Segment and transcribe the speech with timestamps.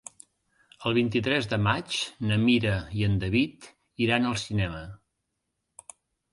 [0.89, 1.99] El vint-i-tres de maig
[2.31, 3.71] na Mira i en David
[4.07, 4.85] iran al cinema.